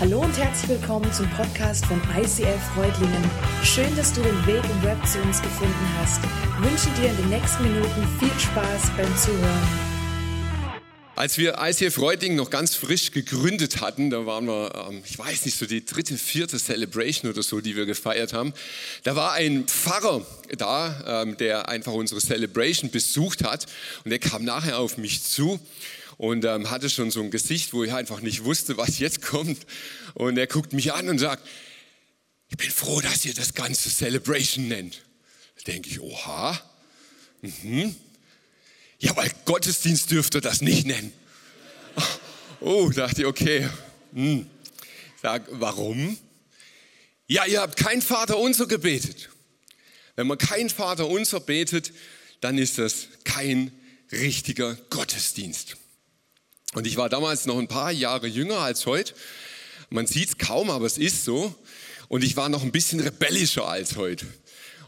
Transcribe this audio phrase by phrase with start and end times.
[0.00, 3.30] Hallo und herzlich willkommen zum Podcast von ICF Freudlingen.
[3.64, 6.20] Schön, dass du den Weg im Web zu uns gefunden hast.
[6.22, 9.68] Ich wünsche dir in den nächsten Minuten viel Spaß beim Zuhören.
[11.16, 15.46] Als wir ICF Freudlingen noch ganz frisch gegründet hatten, da waren wir, ähm, ich weiß
[15.46, 18.54] nicht, so die dritte, vierte Celebration oder so, die wir gefeiert haben,
[19.02, 20.24] da war ein Pfarrer
[20.56, 23.66] da, ähm, der einfach unsere Celebration besucht hat
[24.04, 25.58] und der kam nachher auf mich zu
[26.18, 29.58] und ähm, hatte schon so ein Gesicht, wo ich einfach nicht wusste, was jetzt kommt.
[30.14, 31.46] Und er guckt mich an und sagt,
[32.50, 35.02] ich bin froh, dass ihr das Ganze Celebration nennt.
[35.56, 36.60] Da denke ich, oha.
[37.40, 37.94] Mhm.
[38.98, 41.12] Ja, weil Gottesdienst dürfte das nicht nennen.
[42.60, 43.68] Oh, dachte ich, okay.
[44.12, 44.46] Hm.
[45.22, 46.18] Sag, warum?
[47.28, 49.28] Ja, ihr habt kein Vater unser gebetet.
[50.16, 51.92] Wenn man kein Vater unser betet,
[52.40, 53.70] dann ist das kein
[54.10, 55.76] richtiger Gottesdienst.
[56.74, 59.14] Und ich war damals noch ein paar Jahre jünger als heute.
[59.90, 61.54] Man sieht es kaum, aber es ist so.
[62.08, 64.26] Und ich war noch ein bisschen rebellischer als heute.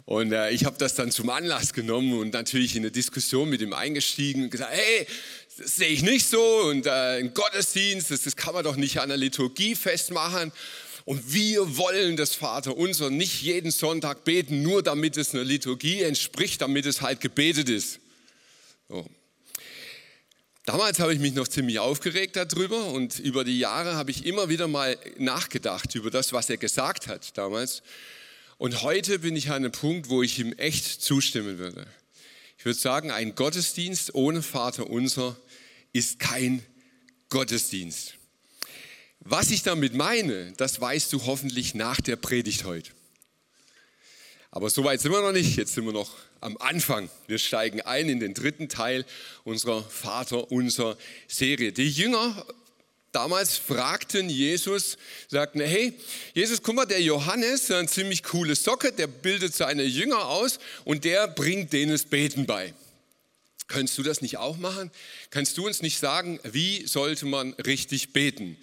[0.04, 3.60] Und äh, ich habe das dann zum Anlass genommen und natürlich in eine Diskussion mit
[3.60, 5.06] ihm eingestiegen und gesagt, hey,
[5.56, 9.00] das sehe ich nicht so und äh, ein Gottesdienst, das, das kann man doch nicht
[9.00, 10.52] an der Liturgie festmachen.
[11.04, 16.02] Und wir wollen das Vater unser nicht jeden Sonntag beten, nur damit es einer Liturgie
[16.02, 18.00] entspricht, damit es halt gebetet ist.
[18.88, 19.08] So.
[20.64, 24.50] Damals habe ich mich noch ziemlich aufgeregt darüber und über die Jahre habe ich immer
[24.50, 27.82] wieder mal nachgedacht über das, was er gesagt hat damals.
[28.58, 31.86] Und heute bin ich an einem Punkt, wo ich ihm echt zustimmen würde.
[32.58, 35.34] Ich würde sagen, ein Gottesdienst ohne Vater unser
[35.94, 36.62] ist kein
[37.30, 38.16] Gottesdienst.
[39.20, 42.90] Was ich damit meine, das weißt du hoffentlich nach der Predigt heute.
[44.50, 45.56] Aber so weit sind wir noch nicht.
[45.56, 47.10] Jetzt sind wir noch am Anfang.
[47.26, 49.04] Wir steigen ein in den dritten Teil
[49.44, 50.96] unserer Vater unser
[51.28, 51.72] Serie.
[51.72, 52.46] Die Jünger
[53.12, 54.96] damals fragten Jesus,
[55.28, 55.92] sagten, hey,
[56.34, 61.04] Jesus, guck mal, der Johannes, ein ziemlich coole Socke, der bildet seine Jünger aus und
[61.04, 62.72] der bringt denen das Beten bei.
[63.66, 64.90] Könntest du das nicht auch machen?
[65.30, 68.56] Kannst du uns nicht sagen, wie sollte man richtig beten?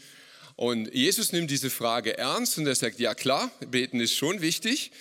[0.57, 4.91] Und Jesus nimmt diese Frage ernst und er sagt, ja klar, beten ist schon wichtig,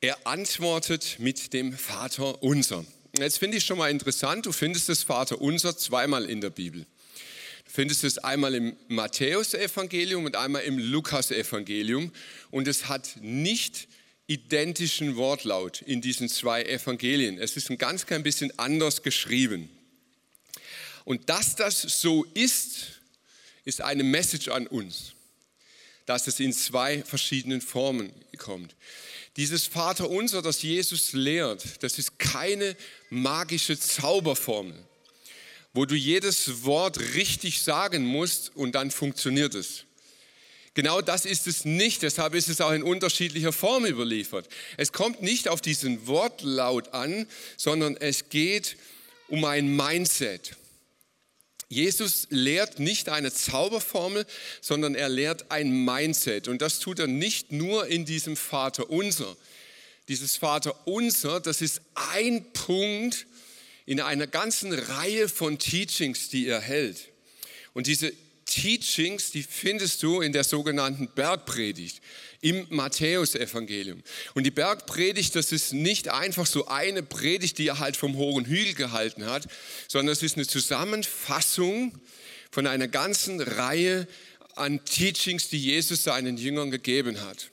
[0.00, 2.84] er antwortet mit dem Vater unser.
[3.18, 6.86] Jetzt finde ich schon mal interessant, du findest das Vater unser zweimal in der Bibel.
[7.66, 12.12] Du findest es einmal im Matthäusevangelium und einmal im Lukasevangelium
[12.50, 13.88] und es hat nicht
[14.26, 17.38] identischen Wortlaut in diesen zwei Evangelien.
[17.38, 19.68] Es ist ein ganz klein bisschen anders geschrieben.
[21.04, 23.00] Und dass das so ist,
[23.64, 25.12] ist eine Message an uns,
[26.06, 28.76] dass es in zwei verschiedenen Formen kommt.
[29.36, 32.76] Dieses Vaterunser, das Jesus lehrt, das ist keine
[33.10, 34.76] magische Zauberformel,
[35.72, 39.84] wo du jedes Wort richtig sagen musst und dann funktioniert es.
[40.74, 44.48] Genau das ist es nicht, deshalb ist es auch in unterschiedlicher Form überliefert.
[44.76, 47.26] Es kommt nicht auf diesen Wortlaut an,
[47.56, 48.76] sondern es geht
[49.28, 50.56] um ein Mindset.
[51.72, 54.26] Jesus lehrt nicht eine Zauberformel,
[54.60, 56.48] sondern er lehrt ein Mindset.
[56.48, 59.36] Und das tut er nicht nur in diesem Vater unser.
[60.08, 63.24] Dieses Vater unser, das ist ein Punkt
[63.86, 67.08] in einer ganzen Reihe von Teachings, die er hält.
[67.72, 68.12] Und diese
[68.50, 72.02] Teachings, die findest du in der sogenannten Bergpredigt
[72.40, 74.02] im Matthäusevangelium.
[74.34, 78.44] Und die Bergpredigt, das ist nicht einfach so eine Predigt, die er halt vom hohen
[78.44, 79.46] Hügel gehalten hat,
[79.88, 81.98] sondern es ist eine Zusammenfassung
[82.50, 84.08] von einer ganzen Reihe
[84.56, 87.50] an Teachings, die Jesus seinen Jüngern gegeben hat.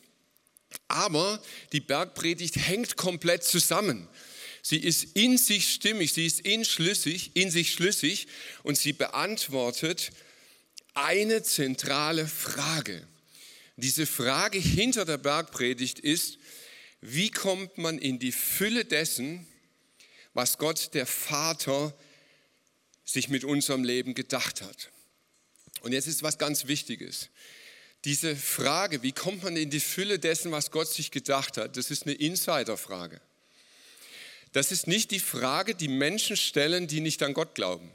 [0.87, 1.41] Aber
[1.73, 4.07] die Bergpredigt hängt komplett zusammen.
[4.61, 8.27] Sie ist in sich stimmig, sie ist in, schlüssig, in sich schlüssig
[8.63, 10.11] und sie beantwortet
[10.97, 13.07] eine zentrale Frage.
[13.75, 16.39] Diese Frage hinter der Bergpredigt ist,
[17.01, 19.47] wie kommt man in die Fülle dessen,
[20.33, 21.95] was Gott der Vater
[23.05, 24.89] sich mit unserem Leben gedacht hat?
[25.81, 27.29] Und jetzt ist was ganz Wichtiges.
[28.03, 31.91] Diese Frage, wie kommt man in die Fülle dessen, was Gott sich gedacht hat, das
[31.91, 33.21] ist eine Insiderfrage.
[34.53, 37.91] Das ist nicht die Frage, die Menschen stellen, die nicht an Gott glauben.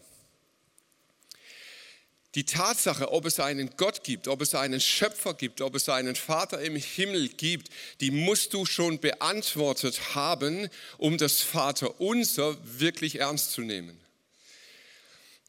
[2.35, 6.17] Die Tatsache, ob es einen Gott gibt, ob es einen Schöpfer gibt, ob es einen
[6.17, 7.69] Vater im Himmel gibt,
[8.01, 14.01] die musst du schon beantwortet haben, um das Vaterunser wirklich ernst zu nehmen.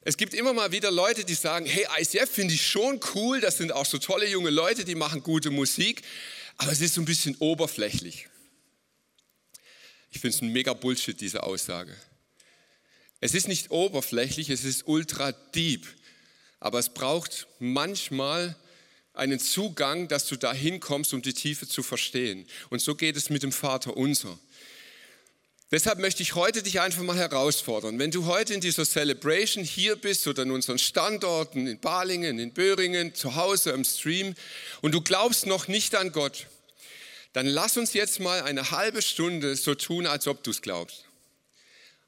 [0.02, 3.58] Es gibt immer mal wieder Leute, die sagen, hey, ICF finde ich schon cool, das
[3.58, 6.02] sind auch so tolle junge Leute, die machen gute Musik,
[6.58, 8.28] aber es ist so ein bisschen oberflächlich.
[10.12, 11.96] Ich finde es ein mega Bullshit, diese Aussage.
[13.22, 15.88] Es ist nicht oberflächlich, es ist ultra deep.
[16.64, 18.56] Aber es braucht manchmal
[19.14, 22.48] einen Zugang, dass du dahin kommst, um die Tiefe zu verstehen.
[22.70, 24.40] Und so geht es mit dem Vater unser.
[25.72, 28.00] Deshalb möchte ich heute dich einfach mal herausfordern.
[28.00, 32.54] Wenn du heute in dieser Celebration hier bist oder in unseren Standorten in Balingen, in
[32.54, 34.34] Böhringen, zu Hause im Stream
[34.82, 36.48] und du glaubst noch nicht an Gott,
[37.34, 41.04] dann lass uns jetzt mal eine halbe Stunde so tun, als ob du es glaubst.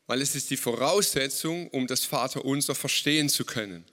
[0.07, 3.83] Weil es ist die Voraussetzung, um das Vaterunser verstehen zu können.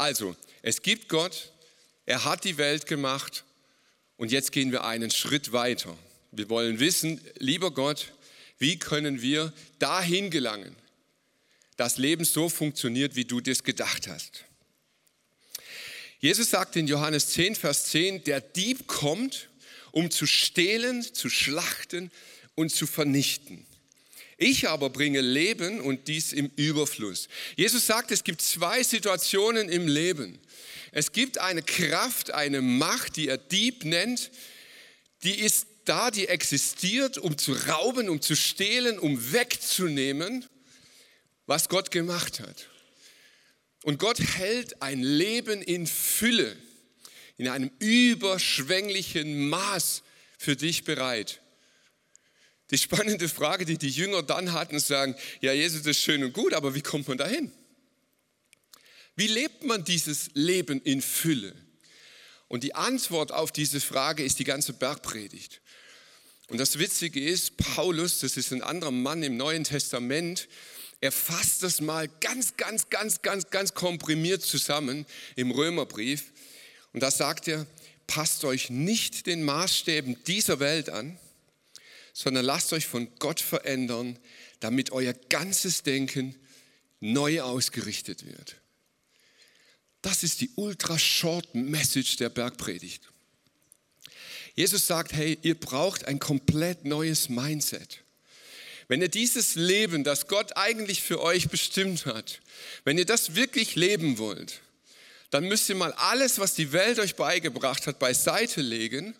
[0.00, 1.52] Also, es gibt Gott,
[2.06, 3.44] er hat die Welt gemacht
[4.16, 5.94] und jetzt gehen wir einen Schritt weiter.
[6.32, 8.10] Wir wollen wissen, lieber Gott,
[8.56, 10.74] wie können wir dahin gelangen,
[11.76, 14.46] dass Leben so funktioniert, wie du das gedacht hast?
[16.18, 19.50] Jesus sagt in Johannes 10, Vers 10, der Dieb kommt,
[19.92, 22.10] um zu stehlen, zu schlachten
[22.54, 23.66] und zu vernichten.
[24.42, 27.28] Ich aber bringe Leben und dies im Überfluss.
[27.56, 30.38] Jesus sagt, es gibt zwei Situationen im Leben.
[30.92, 34.30] Es gibt eine Kraft, eine Macht, die er Dieb nennt,
[35.24, 40.46] die ist da, die existiert, um zu rauben, um zu stehlen, um wegzunehmen,
[41.44, 42.70] was Gott gemacht hat.
[43.82, 46.56] Und Gott hält ein Leben in Fülle,
[47.36, 50.02] in einem überschwänglichen Maß
[50.38, 51.42] für dich bereit.
[52.70, 56.54] Die spannende Frage, die die Jünger dann hatten, sagen, ja, Jesus ist schön und gut,
[56.54, 57.50] aber wie kommt man dahin?
[59.16, 61.54] Wie lebt man dieses Leben in Fülle?
[62.48, 65.60] Und die Antwort auf diese Frage ist die ganze Bergpredigt.
[66.48, 70.48] Und das Witzige ist, Paulus, das ist ein anderer Mann im Neuen Testament,
[71.00, 76.32] er fasst das mal ganz, ganz, ganz, ganz, ganz komprimiert zusammen im Römerbrief.
[76.92, 77.66] Und da sagt er,
[78.06, 81.18] passt euch nicht den Maßstäben dieser Welt an,
[82.12, 84.18] sondern lasst euch von Gott verändern,
[84.60, 86.36] damit euer ganzes Denken
[87.00, 88.56] neu ausgerichtet wird.
[90.02, 93.02] Das ist die ultra short Message der Bergpredigt.
[94.54, 98.00] Jesus sagt, hey, ihr braucht ein komplett neues Mindset.
[98.88, 102.40] Wenn ihr dieses Leben, das Gott eigentlich für euch bestimmt hat,
[102.84, 104.60] wenn ihr das wirklich leben wollt,
[105.30, 109.14] dann müsst ihr mal alles, was die Welt euch beigebracht hat, beiseite legen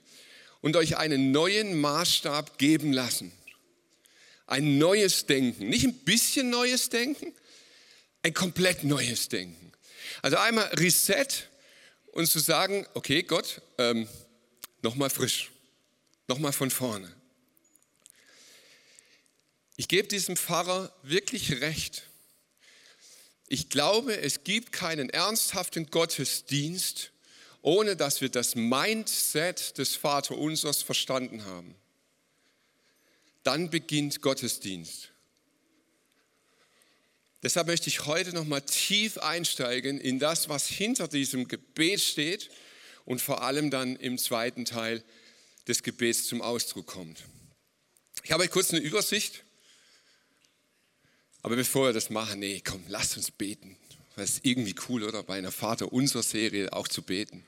[0.60, 3.32] und euch einen neuen Maßstab geben lassen.
[4.46, 5.68] Ein neues Denken.
[5.68, 7.32] Nicht ein bisschen neues Denken,
[8.22, 9.72] ein komplett neues Denken.
[10.22, 11.26] Also einmal Reset
[12.12, 14.08] und zu sagen, okay Gott, ähm,
[14.82, 15.50] nochmal frisch,
[16.28, 17.14] nochmal von vorne.
[19.76, 22.02] Ich gebe diesem Pfarrer wirklich recht.
[23.48, 27.12] Ich glaube, es gibt keinen ernsthaften Gottesdienst,
[27.62, 31.74] ohne dass wir das Mindset des Vaterunsers verstanden haben.
[33.42, 35.10] Dann beginnt Gottesdienst.
[37.42, 42.50] Deshalb möchte ich heute nochmal tief einsteigen in das, was hinter diesem Gebet steht
[43.06, 45.02] und vor allem dann im zweiten Teil
[45.66, 47.24] des Gebets zum Ausdruck kommt.
[48.22, 49.42] Ich habe euch kurz eine Übersicht,
[51.42, 53.78] aber bevor wir das machen, nee, komm, lasst uns beten.
[54.16, 55.22] Das ist irgendwie cool, oder?
[55.22, 57.44] Bei einer Vater unserer Serie auch zu beten.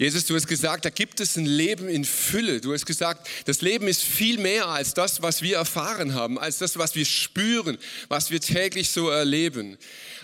[0.00, 2.60] Jesus, du hast gesagt, da gibt es ein Leben in Fülle.
[2.60, 6.58] Du hast gesagt, das Leben ist viel mehr als das, was wir erfahren haben, als
[6.58, 9.76] das, was wir spüren, was wir täglich so erleben.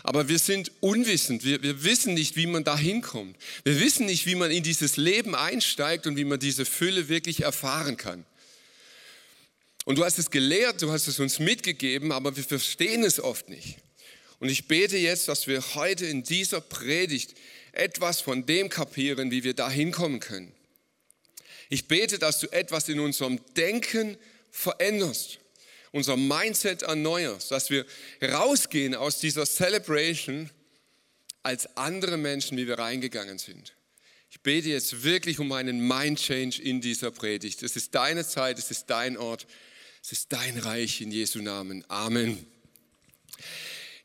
[0.05, 1.44] Aber wir sind unwissend.
[1.44, 3.36] Wir, wir wissen nicht, wie man da hinkommt.
[3.65, 7.43] Wir wissen nicht, wie man in dieses Leben einsteigt und wie man diese Fülle wirklich
[7.43, 8.24] erfahren kann.
[9.86, 13.48] Und du hast es gelehrt, du hast es uns mitgegeben, aber wir verstehen es oft
[13.48, 13.79] nicht.
[14.44, 17.34] Und ich bete jetzt, dass wir heute in dieser Predigt
[17.72, 20.53] etwas von dem kapieren, wie wir da hinkommen können.
[21.70, 24.19] Ich bete, dass du etwas in unserem Denken
[24.51, 25.39] veränderst,
[25.93, 27.86] unser Mindset erneuerst, dass wir
[28.20, 30.51] rausgehen aus dieser Celebration
[31.43, 33.72] als andere Menschen, wie wir reingegangen sind.
[34.31, 37.63] Ich bete jetzt wirklich um einen Mind Change in dieser Predigt.
[37.63, 39.46] Es ist deine Zeit, es ist dein Ort,
[40.03, 41.82] es ist dein Reich in Jesu Namen.
[41.89, 42.54] Amen.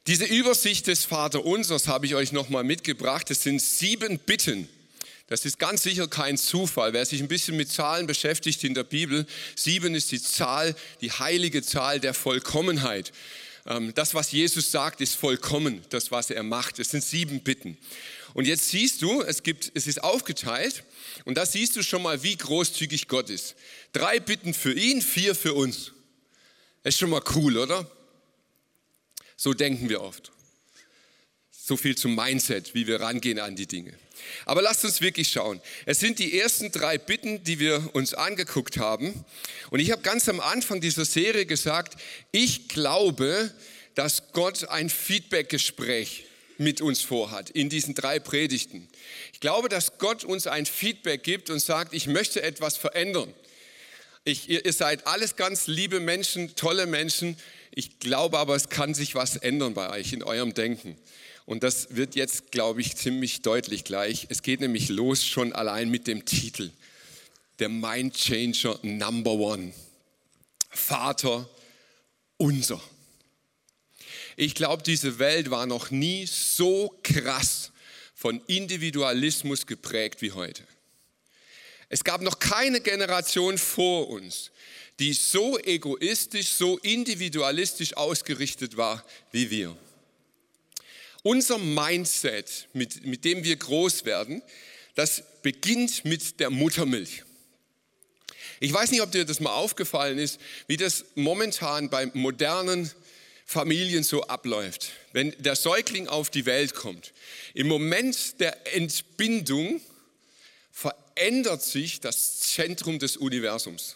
[0.10, 3.30] Diese Übersicht des Vaterunsers habe ich euch nochmal mitgebracht.
[3.30, 4.68] Es sind sieben Bitten.
[5.28, 6.94] Das ist ganz sicher kein Zufall.
[6.94, 11.12] Wer sich ein bisschen mit Zahlen beschäftigt in der Bibel, sieben ist die Zahl, die
[11.12, 13.12] heilige Zahl der Vollkommenheit.
[13.68, 16.80] Ähm, das, was Jesus sagt, ist vollkommen, das, was er macht.
[16.80, 17.78] Es sind sieben Bitten.
[18.34, 20.86] Und jetzt siehst du, es, gibt, es ist aufgeteilt
[21.26, 23.54] und da siehst du schon mal, wie großzügig Gott ist.
[23.94, 25.92] Drei Bitten für ihn, vier für uns.
[26.82, 27.86] Das ist schon mal cool, oder?
[29.42, 30.34] So denken wir oft.
[31.50, 33.94] So viel zum Mindset, wie wir rangehen an die Dinge.
[34.46, 35.62] Aber lasst uns wirklich schauen.
[35.86, 39.24] Es sind die ersten drei Bitten, die wir uns angeguckt haben.
[39.70, 41.96] Und ich habe ganz am Anfang dieser Serie gesagt,
[42.34, 43.50] ich glaube,
[43.96, 46.26] dass Gott ein Feedbackgespräch
[46.58, 48.90] mit uns vorhat in diesen drei Predigten.
[49.32, 53.34] Ich glaube, dass Gott uns ein Feedback gibt und sagt, ich möchte etwas verändern.
[54.26, 57.38] Ich, ihr, ihr seid alles ganz liebe Menschen, tolle Menschen.
[57.80, 60.98] Ich glaube aber, es kann sich was ändern bei euch in eurem Denken.
[61.46, 64.28] Und das wird jetzt, glaube ich, ziemlich deutlich gleich.
[64.28, 66.72] Es geht nämlich los schon allein mit dem Titel.
[67.60, 69.72] Der Mind Changer Number One.
[70.70, 71.50] Vater
[72.36, 72.82] unser.
[74.36, 77.72] Ich glaube, diese Welt war noch nie so krass
[78.14, 80.66] von Individualismus geprägt wie heute.
[81.88, 84.52] Es gab noch keine Generation vor uns,
[85.00, 89.76] die so egoistisch, so individualistisch ausgerichtet war wie wir.
[91.24, 94.42] Unser Mindset, mit, mit dem wir groß werden,
[94.96, 97.24] das beginnt mit der Muttermilch.
[98.60, 102.92] Ich weiß nicht, ob dir das mal aufgefallen ist, wie das momentan bei modernen
[103.46, 104.92] Familien so abläuft.
[105.14, 107.14] Wenn der Säugling auf die Welt kommt,
[107.54, 109.82] im Moment der Entbindung
[110.72, 113.96] verändert sich das Zentrum des Universums.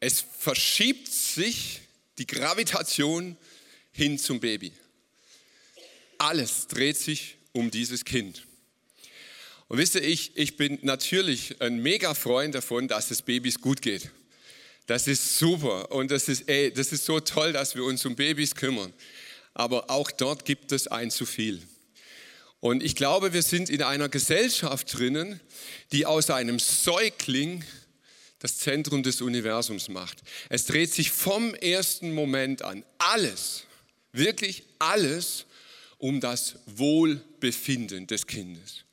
[0.00, 1.82] Es verschiebt sich
[2.16, 3.36] die Gravitation
[3.92, 4.72] hin zum Baby.
[6.16, 8.46] Alles dreht sich um dieses Kind.
[9.68, 13.82] Und wisst ihr, ich, ich bin natürlich ein mega Freund davon, dass es Babys gut
[13.82, 14.10] geht.
[14.86, 18.16] Das ist super und das ist, ey, das ist so toll, dass wir uns um
[18.16, 18.92] Babys kümmern.
[19.54, 21.62] Aber auch dort gibt es ein zu viel.
[22.58, 25.40] Und ich glaube, wir sind in einer Gesellschaft drinnen,
[25.92, 27.64] die aus einem Säugling
[28.40, 30.22] das Zentrum des Universums macht.
[30.48, 33.64] Es dreht sich vom ersten Moment an alles,
[34.12, 35.46] wirklich alles
[35.98, 38.84] um das Wohlbefinden des Kindes.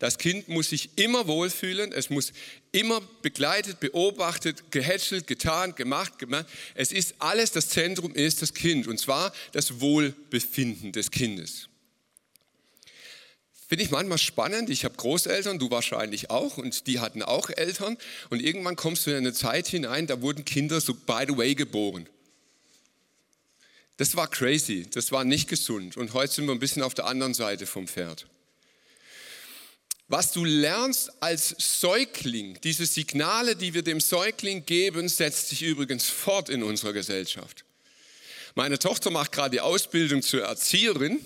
[0.00, 2.32] Das Kind muss sich immer wohlfühlen, es muss
[2.70, 6.46] immer begleitet, beobachtet, gehätschelt, getan, gemacht, gemacht.
[6.74, 11.68] Es ist alles, das Zentrum ist das Kind und zwar das Wohlbefinden des Kindes.
[13.68, 14.70] Finde ich manchmal spannend.
[14.70, 17.98] Ich habe Großeltern, du wahrscheinlich auch, und die hatten auch Eltern.
[18.30, 21.54] Und irgendwann kommst du in eine Zeit hinein, da wurden Kinder so by the way
[21.54, 22.08] geboren.
[23.98, 25.98] Das war crazy, das war nicht gesund.
[25.98, 28.26] Und heute sind wir ein bisschen auf der anderen Seite vom Pferd.
[30.06, 36.08] Was du lernst als Säugling, diese Signale, die wir dem Säugling geben, setzt sich übrigens
[36.08, 37.66] fort in unserer Gesellschaft.
[38.54, 41.20] Meine Tochter macht gerade die Ausbildung zur Erzieherin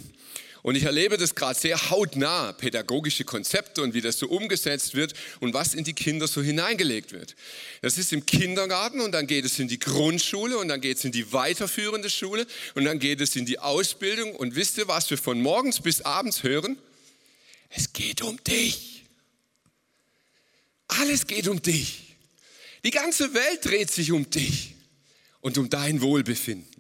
[0.63, 5.13] und ich erlebe das gerade sehr hautnah, pädagogische Konzepte und wie das so umgesetzt wird
[5.41, 7.35] und was in die Kinder so hineingelegt wird.
[7.81, 11.05] Das ist im Kindergarten und dann geht es in die Grundschule und dann geht es
[11.05, 14.37] in die weiterführende Schule und dann geht es in die Ausbildung.
[14.37, 16.79] Und wisst ihr, was wir von morgens bis abends hören?
[17.69, 19.05] Es geht um dich.
[20.87, 22.15] Alles geht um dich.
[22.85, 24.75] Die ganze Welt dreht sich um dich
[25.41, 26.72] und um dein Wohlbefinden.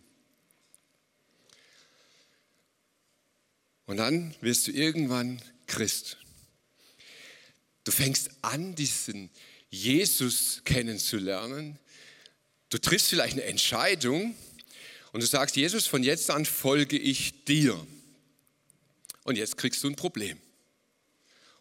[3.87, 6.17] Und dann wirst du irgendwann Christ.
[7.85, 9.31] Du fängst an, diesen
[9.71, 11.79] Jesus kennenzulernen.
[12.69, 14.37] Du triffst vielleicht eine Entscheidung
[15.13, 17.87] und du sagst, Jesus, von jetzt an folge ich dir.
[19.25, 20.39] Und jetzt kriegst du ein Problem.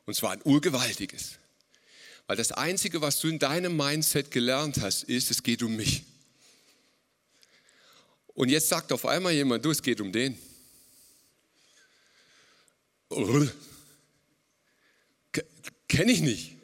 [0.06, 1.40] Und zwar ein urgewaltiges.
[2.28, 6.04] Weil das Einzige, was du in deinem Mindset gelernt hast, ist, es geht um mich.
[8.28, 10.38] Und jetzt sagt auf einmal jemand, du, es geht um den.
[15.88, 16.56] Kenne ich nicht.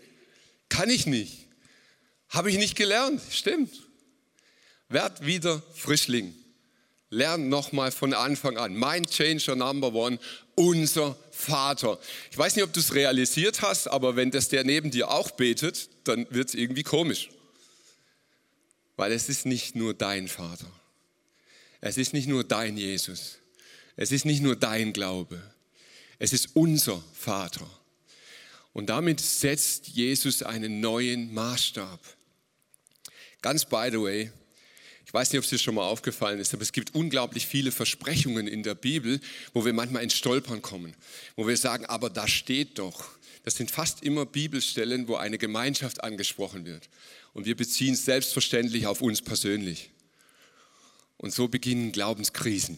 [0.70, 1.48] Kann ich nicht.
[2.30, 3.22] Habe ich nicht gelernt.
[3.30, 3.72] Stimmt.
[4.89, 6.34] Werd wieder Frischling.
[7.10, 8.74] Lern nochmal von Anfang an.
[8.74, 10.20] Mind Changer Number One,
[10.56, 12.00] unser Vater.
[12.32, 15.32] Ich weiß nicht, ob du es realisiert hast, aber wenn das der neben dir auch
[15.32, 17.30] betet, dann wird es irgendwie komisch.
[18.98, 20.72] Weil es ist nicht nur dein Vater.
[21.80, 23.38] Es ist nicht nur dein Jesus.
[23.96, 25.42] Es ist nicht nur dein Glaube.
[26.19, 27.67] Es ist unser Vater.
[28.74, 32.00] Und damit setzt Jesus einen neuen Maßstab.
[33.41, 34.31] Ganz by the way,
[35.05, 37.71] ich weiß nicht, ob es dir schon mal aufgefallen ist, aber es gibt unglaublich viele
[37.71, 39.21] Versprechungen in der Bibel,
[39.53, 40.95] wo wir manchmal ins Stolpern kommen,
[41.36, 43.09] wo wir sagen, aber da steht doch.
[43.43, 46.89] Das sind fast immer Bibelstellen, wo eine Gemeinschaft angesprochen wird.
[47.33, 49.91] Und wir beziehen es selbstverständlich auf uns persönlich.
[51.15, 52.77] Und so beginnen Glaubenskrisen.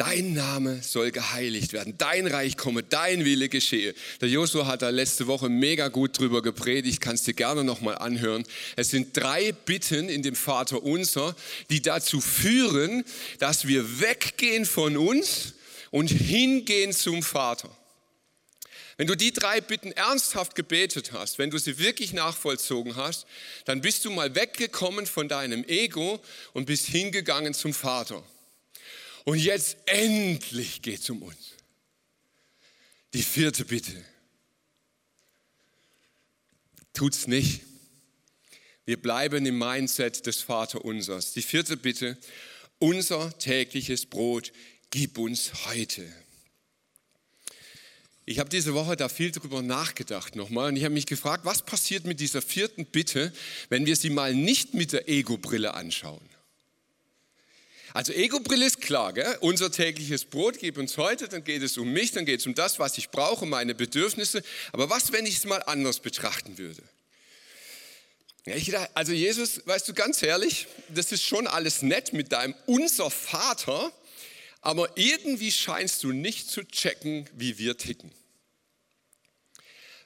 [0.00, 3.94] Dein Name soll geheiligt werden, dein Reich komme, dein Wille geschehe.
[4.22, 8.44] Der Josua hat da letzte Woche mega gut drüber gepredigt, kannst dir gerne nochmal anhören.
[8.76, 11.36] Es sind drei Bitten in dem Vater unser,
[11.68, 13.04] die dazu führen,
[13.40, 15.52] dass wir weggehen von uns
[15.90, 17.68] und hingehen zum Vater.
[18.96, 23.26] Wenn du die drei Bitten ernsthaft gebetet hast, wenn du sie wirklich nachvollzogen hast,
[23.66, 26.20] dann bist du mal weggekommen von deinem Ego
[26.54, 28.24] und bist hingegangen zum Vater.
[29.24, 31.54] Und jetzt endlich geht es um uns.
[33.12, 33.92] Die vierte Bitte.
[36.92, 37.62] Tut's nicht.
[38.84, 41.32] Wir bleiben im Mindset des Vaterunsers.
[41.32, 42.18] Die vierte Bitte.
[42.78, 44.52] Unser tägliches Brot
[44.90, 46.10] gib uns heute.
[48.24, 51.62] Ich habe diese Woche da viel drüber nachgedacht nochmal und ich habe mich gefragt, was
[51.62, 53.32] passiert mit dieser vierten Bitte,
[53.70, 56.20] wenn wir sie mal nicht mit der Ego-Brille anschauen?
[57.92, 59.36] Also Ego-Brille ist klar, gell?
[59.40, 62.54] unser tägliches Brot gib uns heute, dann geht es um mich, dann geht es um
[62.54, 64.42] das, was ich brauche, meine Bedürfnisse.
[64.72, 66.82] Aber was, wenn ich es mal anders betrachten würde?
[68.46, 72.32] Ja, ich dachte, also Jesus, weißt du ganz ehrlich, das ist schon alles nett mit
[72.32, 73.92] deinem unser Vater,
[74.60, 78.12] aber irgendwie scheinst du nicht zu checken, wie wir ticken.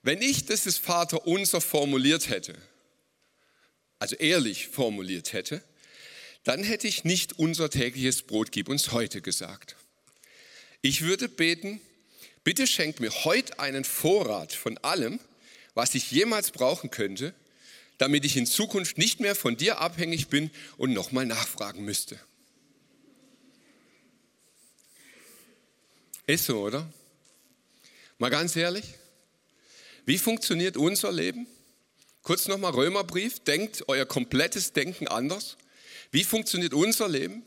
[0.02, 2.54] Wenn ich das ist Vater unser formuliert hätte,
[3.98, 5.62] also ehrlich formuliert hätte,
[6.44, 9.76] dann hätte ich nicht unser tägliches Brot gib uns heute gesagt.
[10.82, 11.80] Ich würde beten,
[12.44, 15.18] bitte schenk mir heute einen Vorrat von allem,
[15.72, 17.34] was ich jemals brauchen könnte,
[17.98, 22.20] damit ich in Zukunft nicht mehr von dir abhängig bin und nochmal nachfragen müsste.
[26.26, 26.86] Ist so, oder?
[28.18, 28.84] Mal ganz ehrlich,
[30.06, 31.46] wie funktioniert unser Leben?
[32.22, 35.56] Kurz nochmal Römerbrief, denkt euer komplettes Denken anders.
[36.14, 37.42] Wie funktioniert unser Leben?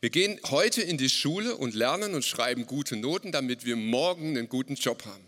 [0.00, 4.28] Wir gehen heute in die Schule und lernen und schreiben gute Noten, damit wir morgen
[4.28, 5.26] einen guten Job haben.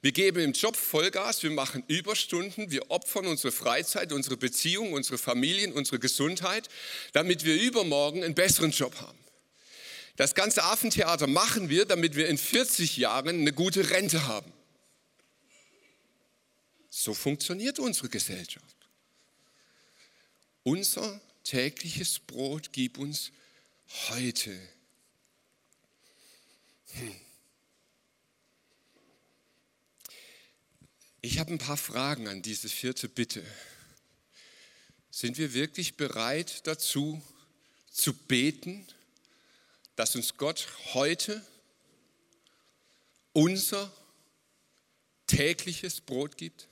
[0.00, 5.18] Wir geben im Job Vollgas, wir machen Überstunden, wir opfern unsere Freizeit, unsere Beziehungen, unsere
[5.18, 6.68] Familien, unsere Gesundheit,
[7.14, 9.18] damit wir übermorgen einen besseren Job haben.
[10.14, 14.52] Das ganze Affentheater machen wir, damit wir in 40 Jahren eine gute Rente haben.
[16.90, 18.76] So funktioniert unsere Gesellschaft.
[20.62, 23.32] Unser tägliches Brot gib uns
[24.08, 24.56] heute.
[26.92, 27.20] Hm.
[31.20, 33.44] Ich habe ein paar Fragen an diese vierte Bitte.
[35.10, 37.20] Sind wir wirklich bereit dazu
[37.90, 38.86] zu beten,
[39.96, 41.44] dass uns Gott heute
[43.32, 43.92] unser
[45.26, 46.69] tägliches Brot gibt?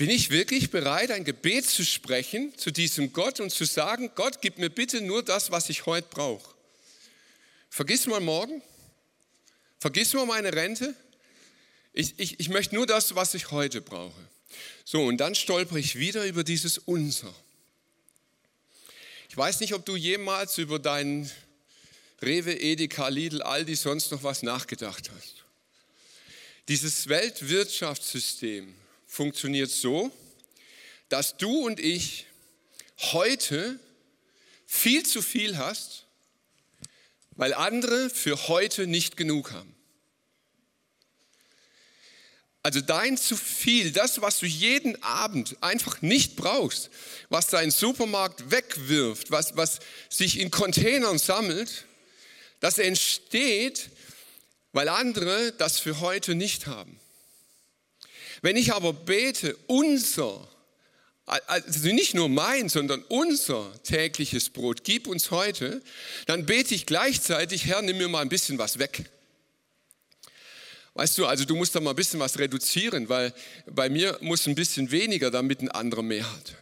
[0.00, 4.40] Bin ich wirklich bereit, ein Gebet zu sprechen zu diesem Gott und zu sagen, Gott,
[4.40, 6.54] gib mir bitte nur das, was ich heute brauche?
[7.68, 8.62] Vergiss mal morgen,
[9.78, 10.96] vergiss mal meine Rente,
[11.92, 14.18] ich, ich, ich möchte nur das, was ich heute brauche.
[14.86, 17.34] So, und dann stolper ich wieder über dieses Unser.
[19.28, 21.30] Ich weiß nicht, ob du jemals über deinen
[22.22, 25.44] Rewe, Edeka, Lidl, Aldi, sonst noch was nachgedacht hast.
[26.68, 28.79] Dieses Weltwirtschaftssystem
[29.10, 30.12] funktioniert so,
[31.08, 32.26] dass du und ich
[32.96, 33.80] heute
[34.66, 36.06] viel zu viel hast,
[37.32, 39.74] weil andere für heute nicht genug haben.
[42.62, 46.90] Also dein zu viel, das, was du jeden Abend einfach nicht brauchst,
[47.30, 51.84] was dein Supermarkt wegwirft, was, was sich in Containern sammelt,
[52.60, 53.90] das entsteht,
[54.72, 57.00] weil andere das für heute nicht haben.
[58.42, 60.48] Wenn ich aber bete, unser,
[61.26, 65.82] also nicht nur mein, sondern unser tägliches Brot, gib uns heute,
[66.26, 69.04] dann bete ich gleichzeitig, Herr, nimm mir mal ein bisschen was weg.
[70.94, 73.32] Weißt du, also du musst da mal ein bisschen was reduzieren, weil
[73.66, 76.56] bei mir muss ein bisschen weniger, damit ein anderer mehr hat.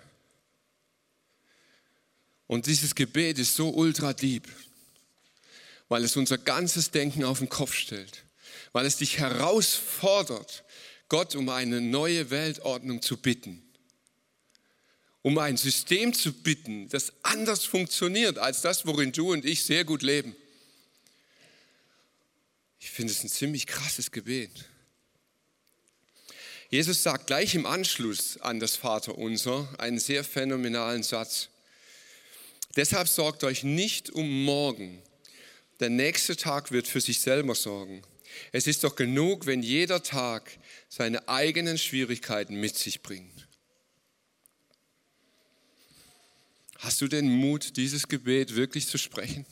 [2.46, 4.48] Und dieses Gebet ist so ultra deep,
[5.88, 8.24] weil es unser ganzes Denken auf den Kopf stellt,
[8.72, 10.64] weil es dich herausfordert,
[11.08, 13.62] Gott um eine neue Weltordnung zu bitten,
[15.22, 19.84] um ein System zu bitten, das anders funktioniert als das, worin du und ich sehr
[19.84, 20.36] gut leben.
[22.80, 24.50] Ich finde es ein ziemlich krasses Gebet.
[26.70, 31.48] Jesus sagt gleich im Anschluss an das Vaterunser einen sehr phänomenalen Satz.
[32.76, 35.02] Deshalb sorgt euch nicht um morgen.
[35.80, 38.02] Der nächste Tag wird für sich selber sorgen.
[38.52, 43.48] Es ist doch genug, wenn jeder Tag seine eigenen Schwierigkeiten mit sich bringt.
[46.78, 49.44] Hast du den Mut, dieses Gebet wirklich zu sprechen?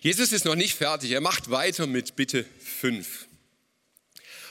[0.00, 1.12] Jesus ist noch nicht fertig.
[1.12, 3.28] Er macht weiter mit Bitte 5.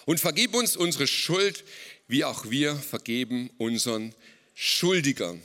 [0.05, 1.63] Und vergib uns unsere Schuld,
[2.07, 4.15] wie auch wir vergeben unseren
[4.55, 5.41] Schuldigern.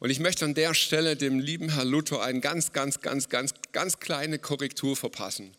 [0.00, 3.54] Und ich möchte an der Stelle dem lieben Herr Luther eine ganz, ganz, ganz, ganz,
[3.72, 5.54] ganz kleine Korrektur verpassen.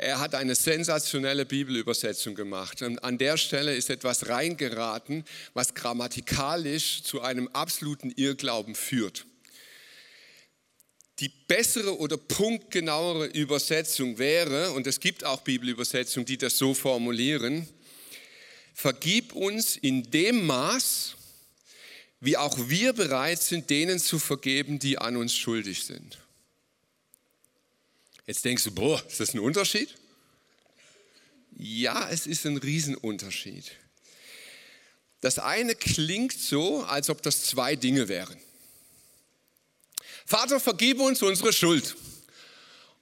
[0.00, 2.82] Er hat eine sensationelle Bibelübersetzung gemacht.
[2.82, 9.26] Und an der Stelle ist etwas reingeraten, was grammatikalisch zu einem absoluten Irrglauben führt.
[11.18, 17.68] Die bessere oder punktgenauere Übersetzung wäre, und es gibt auch Bibelübersetzungen, die das so formulieren,
[18.72, 21.16] vergib uns in dem Maß,
[22.20, 26.18] wie auch wir bereit sind, denen zu vergeben, die an uns schuldig sind.
[28.28, 29.94] Jetzt denkst du, boah, ist das ein Unterschied?
[31.56, 33.72] Ja, es ist ein Riesenunterschied.
[35.22, 38.36] Das eine klingt so, als ob das zwei Dinge wären.
[40.26, 41.96] Vater, vergib uns unsere Schuld.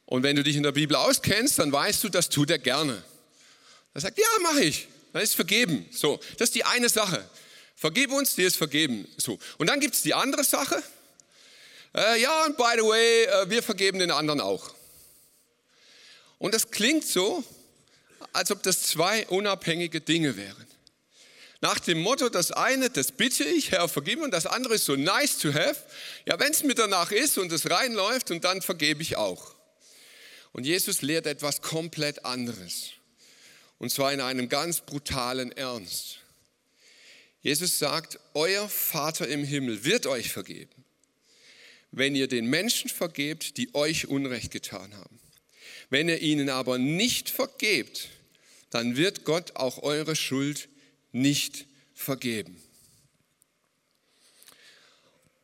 [0.04, 3.02] Und wenn du dich in der Bibel auskennst, dann weißt du, das tut er gerne.
[3.94, 4.86] Er sagt, ja, mache ich.
[5.12, 5.86] Dann ist vergeben.
[5.90, 7.28] So, das ist die eine Sache.
[7.74, 9.08] Vergib uns, dir ist vergeben.
[9.16, 9.40] So.
[9.58, 10.80] Und dann gibt es die andere Sache.
[11.96, 14.76] Äh, ja, und by the way, äh, wir vergeben den anderen auch.
[16.38, 17.42] Und das klingt so,
[18.32, 20.66] als ob das zwei unabhängige Dinge wären.
[21.60, 24.84] Nach dem Motto, das eine, das bitte ich, Herr, vergib mir, und das andere ist
[24.84, 25.76] so nice to have.
[26.26, 29.54] Ja, wenn es mir danach ist und es reinläuft, und dann vergebe ich auch.
[30.52, 32.90] Und Jesus lehrt etwas komplett anderes.
[33.78, 36.18] Und zwar in einem ganz brutalen Ernst.
[37.42, 40.84] Jesus sagt, euer Vater im Himmel wird euch vergeben,
[41.90, 45.15] wenn ihr den Menschen vergebt, die euch Unrecht getan haben.
[45.90, 48.08] Wenn ihr ihnen aber nicht vergebt,
[48.70, 50.68] dann wird Gott auch eure Schuld
[51.12, 52.60] nicht vergeben.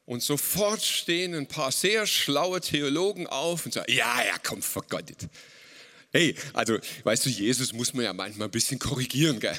[0.05, 5.29] Und sofort stehen ein paar sehr schlaue Theologen auf und sagen, ja, ja, komm, vergottet.
[6.13, 9.59] Hey, also, weißt du, Jesus muss man ja manchmal ein bisschen korrigieren, gell?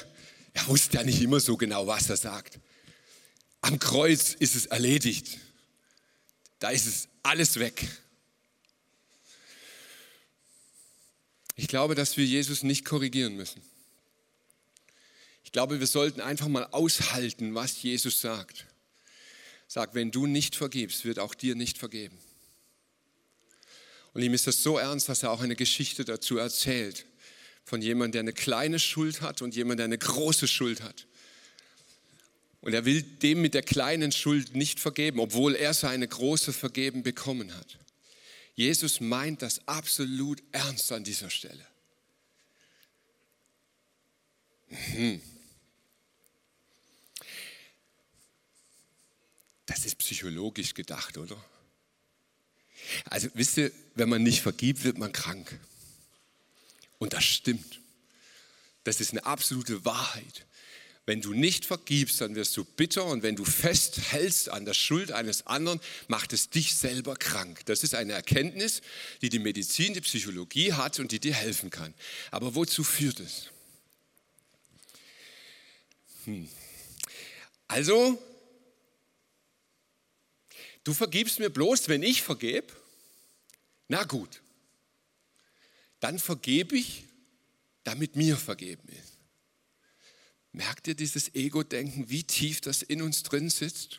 [0.52, 2.60] Er wusste ja nicht immer so genau, was er sagt.
[3.60, 5.38] Am Kreuz ist es erledigt.
[6.60, 7.84] Da ist es alles weg.
[11.56, 13.62] Ich glaube, dass wir Jesus nicht korrigieren müssen.
[15.44, 18.66] Ich glaube, wir sollten einfach mal aushalten, was Jesus sagt.
[19.68, 22.18] Sagt, wenn du nicht vergibst, wird auch dir nicht vergeben.
[24.12, 27.04] Und ihm ist das so ernst, dass er auch eine Geschichte dazu erzählt
[27.64, 31.06] von jemandem, der eine kleine Schuld hat und jemand, der eine große Schuld hat.
[32.60, 37.02] Und er will dem mit der kleinen Schuld nicht vergeben, obwohl er seine große Vergeben
[37.02, 37.78] bekommen hat.
[38.54, 41.66] Jesus meint das absolut ernst an dieser Stelle.
[44.68, 45.20] Mhm.
[49.66, 51.42] Das ist psychologisch gedacht, oder?
[53.06, 55.58] Also wisst ihr, wenn man nicht vergibt, wird man krank.
[56.98, 57.80] Und das stimmt.
[58.84, 60.46] Das ist eine absolute Wahrheit.
[61.06, 65.12] Wenn du nicht vergibst, dann wirst du bitter und wenn du festhältst an der Schuld
[65.12, 67.66] eines anderen, macht es dich selber krank.
[67.66, 68.80] Das ist eine Erkenntnis,
[69.20, 71.92] die die Medizin, die Psychologie hat und die dir helfen kann.
[72.30, 73.50] Aber wozu führt es?
[76.24, 76.48] Hm.
[77.68, 78.22] Also,
[80.84, 82.72] du vergibst mir bloß, wenn ich vergebe?
[83.88, 84.40] Na gut
[86.04, 87.04] dann vergebe ich,
[87.82, 89.13] damit mir vergeben ist.
[90.54, 93.98] Merkt ihr dieses Ego-Denken, wie tief das in uns drin sitzt?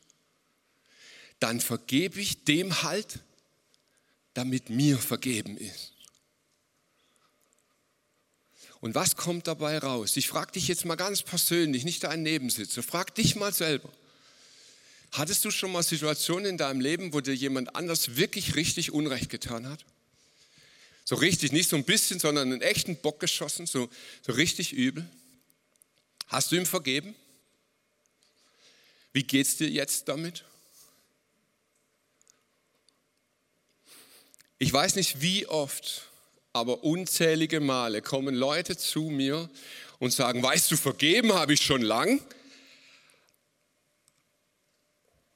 [1.39, 3.19] Dann vergebe ich dem halt,
[4.33, 5.91] damit mir vergeben ist.
[8.79, 10.15] Und was kommt dabei raus?
[10.15, 13.91] Ich frage dich jetzt mal ganz persönlich, nicht deinen Nebensitzer, frag dich mal selber.
[15.11, 19.29] Hattest du schon mal Situationen in deinem Leben, wo dir jemand anders wirklich richtig Unrecht
[19.29, 19.83] getan hat?
[21.03, 23.89] So richtig, nicht so ein bisschen, sondern einen echten Bock geschossen, so,
[24.25, 25.05] so richtig übel.
[26.27, 27.15] Hast du ihm vergeben?
[29.13, 30.43] Wie geht es dir jetzt damit?
[34.57, 36.07] Ich weiß nicht wie oft,
[36.53, 39.49] aber unzählige Male kommen Leute zu mir
[39.99, 42.21] und sagen, weißt du, vergeben habe ich schon lang,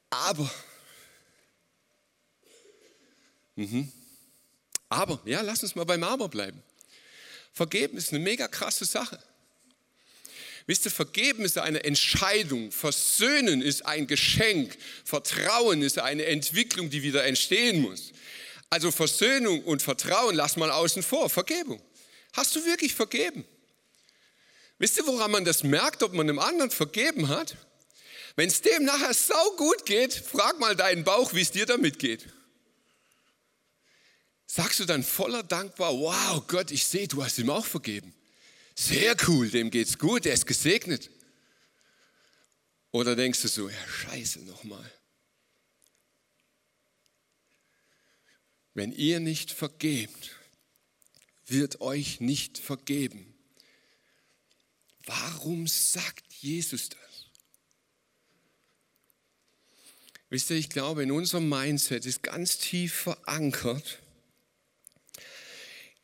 [0.10, 0.50] aber,
[3.56, 3.92] mhm.
[4.90, 6.64] Aber, ja, lass uns mal beim Aber bleiben.
[7.54, 9.22] Vergeben ist eine mega krasse Sache.
[10.70, 17.02] Wisst ihr, vergeben ist eine Entscheidung, versöhnen ist ein Geschenk, Vertrauen ist eine Entwicklung, die
[17.02, 18.12] wieder entstehen muss.
[18.70, 21.82] Also Versöhnung und Vertrauen lass mal außen vor, Vergebung.
[22.34, 23.46] Hast du wirklich vergeben?
[24.78, 27.58] Wisst ihr, woran man das merkt, ob man einem anderen vergeben hat?
[28.36, 31.98] Wenn es dem nachher sau gut geht, frag mal deinen Bauch, wie es dir damit
[31.98, 32.28] geht
[34.52, 38.16] sagst du dann voller Dankbar, wow Gott, ich sehe, du hast ihm auch vergeben.
[38.80, 41.10] Sehr cool, dem geht's gut, er ist gesegnet.
[42.92, 44.90] Oder denkst du so, ja scheiße nochmal.
[48.74, 50.38] Wenn ihr nicht vergebt,
[51.46, 53.36] wird euch nicht vergeben.
[55.04, 57.26] Warum sagt Jesus das?
[60.30, 64.00] Wisst ihr, ich glaube, in unserem Mindset ist ganz tief verankert,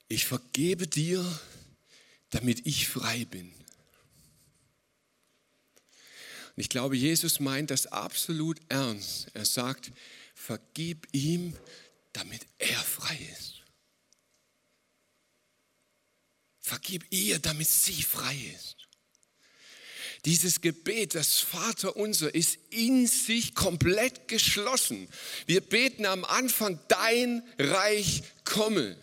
[0.10, 1.26] ich vergebe dir,
[2.30, 3.54] damit ich frei bin.
[6.56, 9.28] Und ich glaube, Jesus meint das absolut ernst.
[9.34, 9.92] Er sagt,
[10.34, 11.56] vergib ihm,
[12.14, 13.56] damit er frei ist.
[16.62, 18.78] Vergib ihr, damit sie frei ist.
[20.26, 25.08] Dieses Gebet, das Vater unser, ist in sich komplett geschlossen.
[25.46, 28.98] Wir beten am Anfang, dein Reich komme.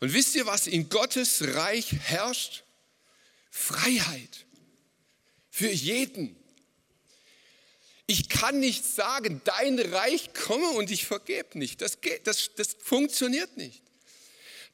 [0.00, 2.64] Und wisst ihr, was in Gottes Reich herrscht?
[3.50, 4.46] Freiheit.
[5.50, 6.36] Für jeden.
[8.06, 11.80] Ich kann nicht sagen, dein Reich komme und ich vergebe nicht.
[11.80, 13.82] Das, geht, das, das funktioniert nicht.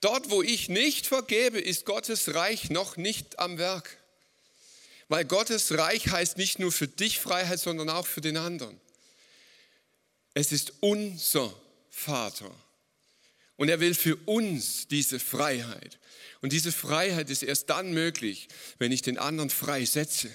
[0.00, 3.98] Dort, wo ich nicht vergebe, ist Gottes Reich noch nicht am Werk.
[5.08, 8.80] Weil Gottes Reich heißt nicht nur für dich Freiheit, sondern auch für den anderen.
[10.34, 11.54] Es ist unser
[11.90, 12.50] Vater.
[13.62, 16.00] Und er will für uns diese Freiheit.
[16.40, 18.48] Und diese Freiheit ist erst dann möglich,
[18.80, 20.34] wenn ich den anderen freisetze.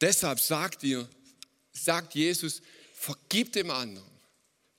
[0.00, 1.06] Deshalb sagt ihr,
[1.74, 2.62] sagt Jesus,
[2.94, 4.10] vergib dem anderen.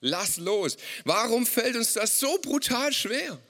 [0.00, 0.78] Lass los.
[1.04, 3.40] Warum fällt uns das so brutal schwer?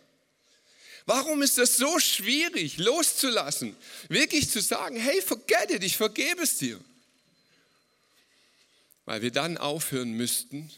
[1.07, 3.75] Warum ist das so schwierig, loszulassen?
[4.11, 6.79] Wirklich zu sagen, hey, forget it, ich vergebe es dir.
[9.07, 10.71] Weil wir dann aufhören müssten,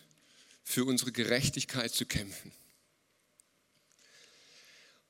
[0.65, 2.51] für unsere Gerechtigkeit zu kämpfen.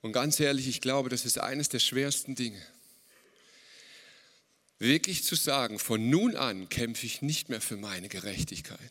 [0.02, 2.60] Und ganz ehrlich, ich glaube, das ist eines der schwersten Dinge.
[4.78, 8.90] Wirklich zu sagen, von nun an kämpfe ich nicht mehr für meine Gerechtigkeit.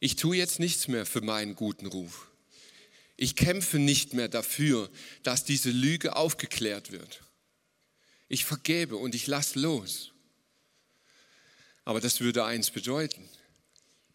[0.00, 2.28] Ich tue jetzt nichts mehr für meinen guten Ruf.
[3.16, 4.90] Ich kämpfe nicht mehr dafür,
[5.22, 7.22] dass diese Lüge aufgeklärt wird.
[8.28, 10.12] Ich vergebe und ich lasse los.
[11.84, 13.28] Aber das würde eins bedeuten.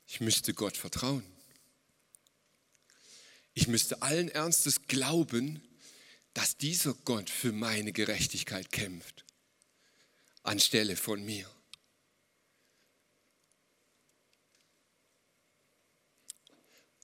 [0.07, 1.23] Ich müsste Gott vertrauen.
[3.53, 5.61] Ich müsste allen Ernstes glauben,
[6.33, 9.25] dass dieser Gott für meine Gerechtigkeit kämpft,
[10.43, 11.49] anstelle von mir.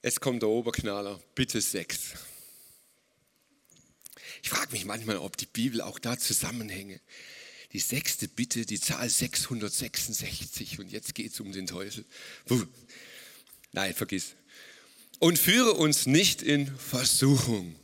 [0.03, 2.13] Jetzt kommt der Oberknaller, bitte sechs.
[4.43, 6.99] Ich frage mich manchmal, ob die Bibel auch da zusammenhänge.
[7.73, 12.05] Die sechste Bitte, die Zahl 666 und jetzt geht es um den Teufel.
[12.45, 12.65] Puh.
[13.71, 14.35] Nein, vergiss.
[15.19, 17.75] Und führe uns nicht in Versuchung.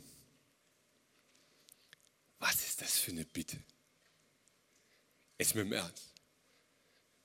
[2.38, 3.56] Was ist das für eine Bitte?
[5.38, 6.14] Jetzt mit dem Ernst.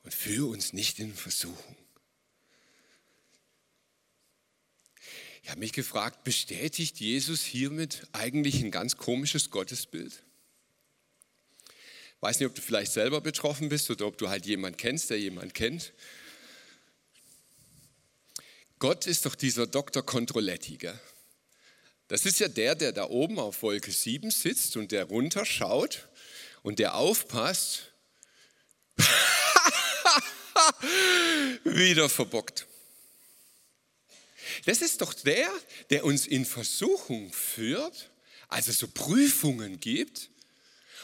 [0.01, 1.75] Und führe uns nicht in Versuchung.
[5.43, 10.24] Ich habe mich gefragt, bestätigt Jesus hiermit eigentlich ein ganz komisches Gottesbild?
[12.21, 15.19] Weiß nicht, ob du vielleicht selber betroffen bist oder ob du halt jemanden kennst, der
[15.19, 15.93] jemanden kennt.
[18.79, 20.03] Gott ist doch dieser Dr.
[20.03, 20.99] Controletti, gell?
[22.07, 26.07] Das ist ja der, der da oben auf Wolke 7 sitzt und der runterschaut
[26.61, 27.91] und der aufpasst,
[31.63, 32.67] wieder verbockt.
[34.65, 35.49] Das ist doch der,
[35.89, 38.11] der uns in Versuchung führt,
[38.47, 40.29] also so Prüfungen gibt,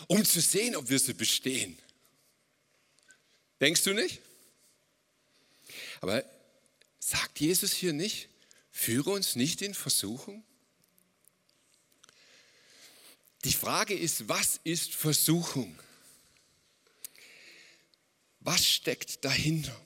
[0.07, 1.77] um zu sehen, ob wir sie bestehen.
[3.59, 4.21] Denkst du nicht?
[6.01, 6.23] Aber
[6.99, 8.27] sagt Jesus hier nicht,
[8.71, 10.43] führe uns nicht in Versuchung?
[13.43, 15.77] Die Frage ist, was ist Versuchung?
[18.39, 19.79] Was steckt dahinter?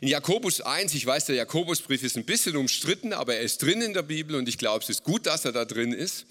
[0.00, 3.80] In Jakobus 1, ich weiß, der Jakobusbrief ist ein bisschen umstritten, aber er ist drin
[3.80, 6.26] in der Bibel und ich glaube, es ist gut, dass er da drin ist.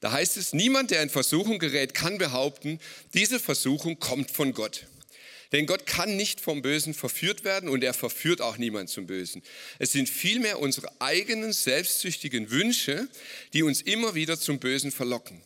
[0.00, 2.80] Da heißt es, niemand, der in Versuchung gerät, kann behaupten,
[3.14, 4.86] diese Versuchung kommt von Gott.
[5.52, 9.42] Denn Gott kann nicht vom Bösen verführt werden und er verführt auch niemand zum Bösen.
[9.78, 13.06] Es sind vielmehr unsere eigenen selbstsüchtigen Wünsche,
[13.52, 15.40] die uns immer wieder zum Bösen verlocken.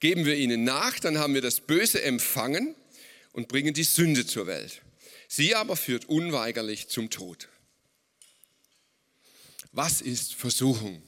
[0.00, 2.74] Geben wir ihnen nach, dann haben wir das Böse empfangen
[3.32, 4.82] und bringen die Sünde zur Welt.
[5.28, 7.48] Sie aber führt unweigerlich zum Tod.
[9.72, 11.02] Was ist Versuchung?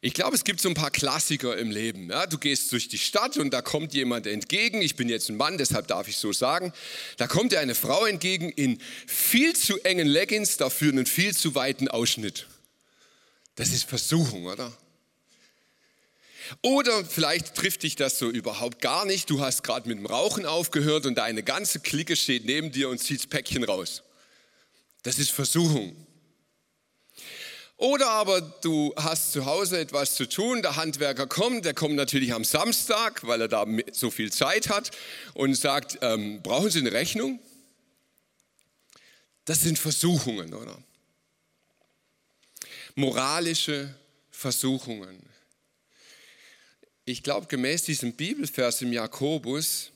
[0.00, 2.10] Ich glaube, es gibt so ein paar Klassiker im Leben.
[2.10, 4.80] Ja, du gehst durch die Stadt und da kommt jemand entgegen.
[4.80, 6.72] Ich bin jetzt ein Mann, deshalb darf ich so sagen.
[7.16, 11.56] Da kommt dir eine Frau entgegen in viel zu engen Leggings, dafür einen viel zu
[11.56, 12.46] weiten Ausschnitt.
[13.56, 14.72] Das ist Versuchung, oder?
[16.62, 19.30] Oder vielleicht trifft dich das so überhaupt gar nicht.
[19.30, 22.98] Du hast gerade mit dem Rauchen aufgehört und deine ganze Clique steht neben dir und
[22.98, 24.02] zieht das Päckchen raus.
[25.02, 25.94] Das ist Versuchung.
[27.78, 32.32] Oder aber du hast zu Hause etwas zu tun, der Handwerker kommt, der kommt natürlich
[32.32, 34.90] am Samstag, weil er da so viel Zeit hat
[35.34, 37.38] und sagt, ähm, brauchen Sie eine Rechnung?
[39.44, 40.78] Das sind Versuchungen, oder?
[42.94, 43.94] Moralische
[44.30, 45.25] Versuchungen.
[47.08, 49.92] Ich glaube, gemäß diesem Bibelvers im Jakobus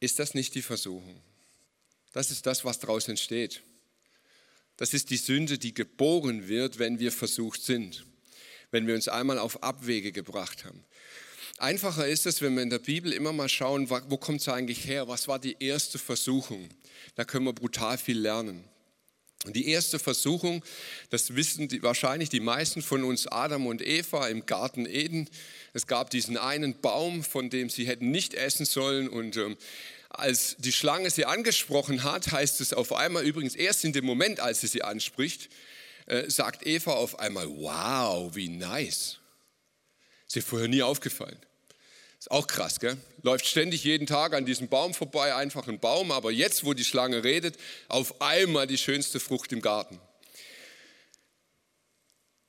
[0.00, 1.22] ist das nicht die Versuchung.
[2.12, 3.62] Das ist das, was daraus entsteht.
[4.76, 8.04] Das ist die Sünde, die geboren wird, wenn wir versucht sind,
[8.72, 10.84] wenn wir uns einmal auf Abwege gebracht haben.
[11.58, 14.88] Einfacher ist es, wenn wir in der Bibel immer mal schauen, wo kommt es eigentlich
[14.88, 15.06] her?
[15.06, 16.70] Was war die erste Versuchung?
[17.14, 18.64] Da können wir brutal viel lernen.
[19.52, 20.64] Die erste Versuchung,
[21.10, 25.28] das wissen die, wahrscheinlich die meisten von uns, Adam und Eva im Garten Eden.
[25.74, 29.08] Es gab diesen einen Baum, von dem sie hätten nicht essen sollen.
[29.08, 29.56] Und ähm,
[30.08, 34.40] als die Schlange sie angesprochen hat, heißt es auf einmal, übrigens erst in dem Moment,
[34.40, 35.50] als sie sie anspricht,
[36.06, 39.18] äh, sagt Eva auf einmal, wow, wie nice.
[40.26, 41.38] Ist dir vorher nie aufgefallen.
[42.24, 42.96] Ist auch krass, gell?
[43.20, 46.82] Läuft ständig jeden Tag an diesem Baum vorbei, einfach ein Baum, aber jetzt, wo die
[46.82, 47.58] Schlange redet,
[47.88, 50.00] auf einmal die schönste Frucht im Garten.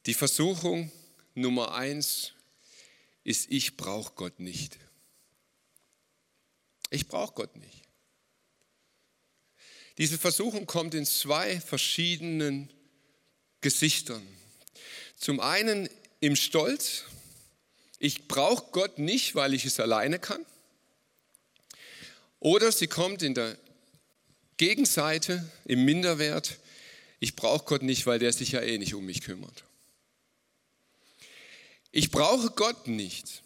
[0.05, 0.93] Die Versuchung
[1.33, 2.31] Nummer eins
[3.25, 4.77] ist, ich brauche Gott nicht.
[6.89, 7.81] Ich brauche Gott nicht.
[9.97, 12.71] Diese Versuchung kommt in zwei verschiedenen
[13.59, 14.25] Gesichtern.
[15.17, 15.89] Zum einen
[16.21, 17.03] im Stolz,
[17.99, 20.45] ich brauche Gott nicht, weil ich es alleine kann.
[22.39, 23.57] Oder sie kommt in der
[24.57, 26.59] Gegenseite, im Minderwert,
[27.19, 29.63] ich brauche Gott nicht, weil der sich ja eh nicht um mich kümmert.
[31.91, 33.41] Ich brauche Gott nicht.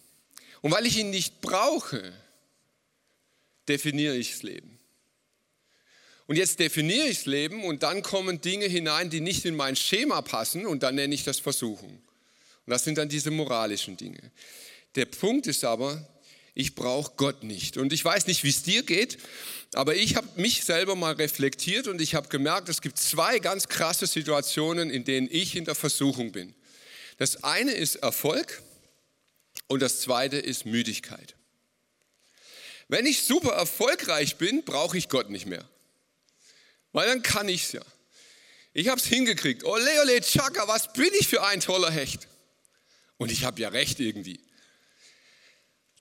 [0.60, 2.12] Und weil ich ihn nicht brauche,
[3.68, 4.78] definiere ich das Leben.
[6.26, 9.76] Und jetzt definiere ich das Leben und dann kommen Dinge hinein, die nicht in mein
[9.76, 12.00] Schema passen und dann nenne ich das Versuchung.
[12.70, 14.30] Und das sind dann diese moralischen Dinge.
[14.94, 16.08] Der Punkt ist aber,
[16.54, 17.76] ich brauche Gott nicht.
[17.76, 19.18] Und ich weiß nicht, wie es dir geht,
[19.74, 23.66] aber ich habe mich selber mal reflektiert und ich habe gemerkt, es gibt zwei ganz
[23.66, 26.54] krasse Situationen, in denen ich in der Versuchung bin.
[27.16, 28.62] Das eine ist Erfolg
[29.66, 31.34] und das zweite ist Müdigkeit.
[32.86, 35.68] Wenn ich super erfolgreich bin, brauche ich Gott nicht mehr.
[36.92, 37.82] Weil dann kann ich es ja.
[38.74, 39.64] Ich habe es hingekriegt.
[39.64, 42.28] Ole, ole, tschakka, was bin ich für ein toller Hecht.
[43.20, 44.40] Und ich habe ja recht irgendwie.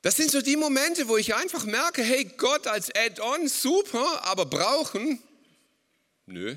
[0.01, 4.45] Das sind so die Momente, wo ich einfach merke, hey, Gott als Add-on, super, aber
[4.45, 5.19] brauchen,
[6.25, 6.55] nö.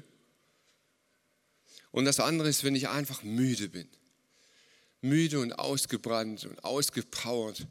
[1.91, 3.89] Und das andere ist, wenn ich einfach müde bin.
[5.01, 7.67] Müde und ausgebrannt und ausgepowert.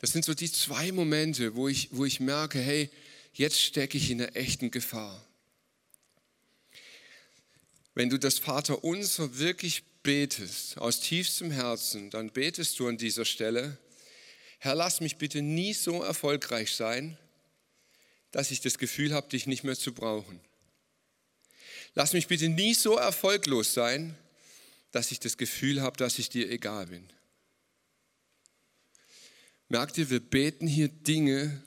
[0.00, 2.90] Das sind so die zwei Momente, wo ich, wo ich merke, hey,
[3.32, 5.24] jetzt stecke ich in einer echten Gefahr.
[7.94, 13.78] Wenn du das Vaterunser wirklich betest, aus tiefstem Herzen, dann betest du an dieser Stelle,
[14.58, 17.18] Herr, lass mich bitte nie so erfolgreich sein,
[18.30, 20.40] dass ich das Gefühl habe, dich nicht mehr zu brauchen.
[21.94, 24.16] Lass mich bitte nie so erfolglos sein,
[24.90, 27.08] dass ich das Gefühl habe, dass ich dir egal bin.
[29.68, 31.62] Merkt ihr, wir beten hier Dinge,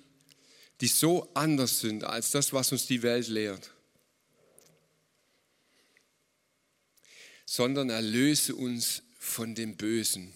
[0.81, 3.71] die so anders sind als das, was uns die Welt lehrt.
[7.47, 10.33] Sondern erlöse uns von dem Bösen.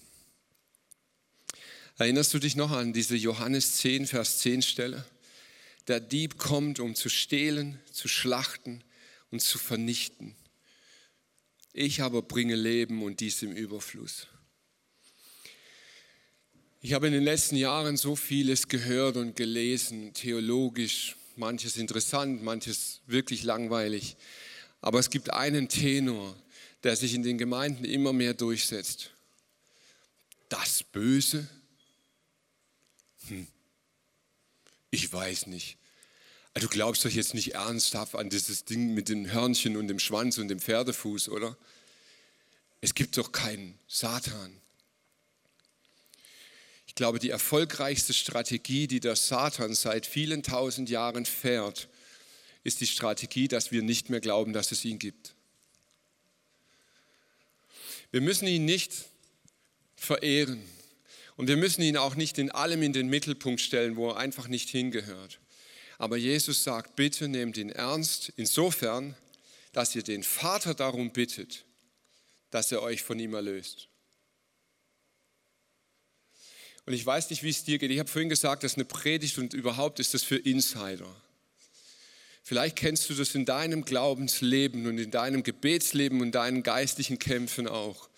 [1.98, 5.06] Erinnerst du dich noch an diese Johannes 10, Vers 10 Stelle?
[5.88, 8.82] Der Dieb kommt, um zu stehlen, zu schlachten
[9.30, 10.36] und zu vernichten.
[11.74, 14.28] Ich aber bringe Leben und dies im Überfluss.
[16.82, 23.02] Ich habe in den letzten Jahren so vieles gehört und gelesen, theologisch, manches interessant, manches
[23.06, 24.16] wirklich langweilig.
[24.80, 26.36] Aber es gibt einen Tenor,
[26.84, 29.12] der sich in den Gemeinden immer mehr durchsetzt.
[30.50, 31.48] Das Böse?
[33.28, 33.48] Hm.
[34.90, 35.78] Ich weiß nicht.
[36.56, 40.38] Du glaubst doch jetzt nicht ernsthaft an dieses Ding mit dem Hörnchen und dem Schwanz
[40.38, 41.58] und dem Pferdefuß, oder?
[42.82, 44.62] Es gibt doch keinen Satan.
[46.88, 51.88] Ich glaube, die erfolgreichste Strategie, die der Satan seit vielen tausend Jahren fährt,
[52.66, 55.34] ist die Strategie, dass wir nicht mehr glauben, dass es ihn gibt.
[58.12, 59.06] Wir müssen ihn nicht
[59.96, 60.62] verehren
[61.38, 64.48] und wir müssen ihn auch nicht in allem in den Mittelpunkt stellen, wo er einfach
[64.48, 65.40] nicht hingehört.
[65.98, 69.16] Aber Jesus sagt, bitte nehmt ihn ernst, insofern,
[69.72, 71.64] dass ihr den Vater darum bittet,
[72.50, 73.88] dass er euch von ihm erlöst.
[76.86, 77.92] Und ich weiß nicht, wie es dir geht.
[77.92, 81.08] Ich habe vorhin gesagt, das ist eine Predigt und überhaupt ist das für Insider.
[82.44, 87.68] Vielleicht kennst du das in deinem Glaubensleben und in deinem Gebetsleben und deinen geistlichen Kämpfen
[87.68, 88.10] auch.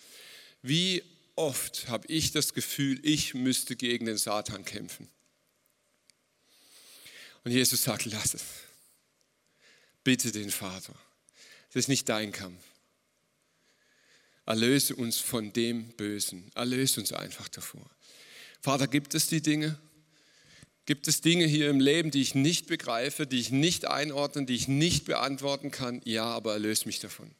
[0.62, 1.02] Wie
[1.36, 5.08] oft habe ich das Gefühl, ich müsste gegen den Satan kämpfen.
[7.44, 8.44] Und Jesus sagt, lass es.
[10.02, 10.94] Bitte den Vater.
[11.70, 12.62] Es ist nicht dein Kampf.
[14.46, 16.50] Erlöse uns von dem Bösen.
[16.54, 17.88] Erlöse uns einfach davor.
[18.60, 19.78] Vater, gibt es die Dinge?
[20.86, 24.54] Gibt es Dinge hier im Leben, die ich nicht begreife, die ich nicht einordnen, die
[24.54, 26.02] ich nicht beantworten kann?
[26.04, 27.30] Ja, aber erlöse mich davon.